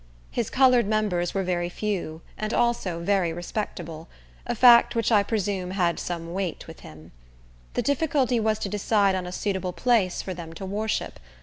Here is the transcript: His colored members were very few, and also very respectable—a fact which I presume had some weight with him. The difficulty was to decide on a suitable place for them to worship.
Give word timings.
His 0.31 0.49
colored 0.49 0.87
members 0.87 1.35
were 1.35 1.43
very 1.43 1.69
few, 1.69 2.21
and 2.35 2.55
also 2.55 3.01
very 3.01 3.31
respectable—a 3.31 4.55
fact 4.55 4.95
which 4.95 5.11
I 5.11 5.21
presume 5.21 5.69
had 5.69 5.99
some 5.99 6.33
weight 6.33 6.65
with 6.65 6.79
him. 6.79 7.11
The 7.75 7.83
difficulty 7.83 8.39
was 8.39 8.57
to 8.65 8.67
decide 8.69 9.13
on 9.13 9.27
a 9.27 9.31
suitable 9.31 9.73
place 9.73 10.23
for 10.23 10.33
them 10.33 10.53
to 10.53 10.65
worship. 10.65 11.19